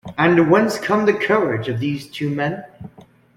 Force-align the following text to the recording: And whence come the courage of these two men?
And 0.17 0.49
whence 0.49 0.79
come 0.79 1.05
the 1.05 1.13
courage 1.13 1.69
of 1.69 1.79
these 1.79 2.07
two 2.09 2.31
men? 2.31 2.63